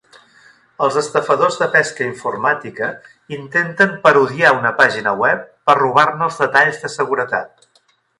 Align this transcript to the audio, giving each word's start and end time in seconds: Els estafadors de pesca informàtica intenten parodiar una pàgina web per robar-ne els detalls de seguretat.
Els 0.83 0.95
estafadors 0.99 1.57
de 1.63 1.65
pesca 1.75 2.03
informàtica 2.07 2.87
intenten 3.37 3.93
parodiar 4.07 4.55
una 4.61 4.71
pàgina 4.83 5.13
web 5.25 5.45
per 5.69 5.77
robar-ne 5.81 6.27
els 6.29 6.41
detalls 6.45 6.81
de 6.87 6.91
seguretat. 6.95 7.71